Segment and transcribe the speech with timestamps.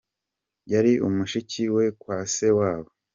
[0.71, 2.89] Y ari mushiki we kwa se wabo.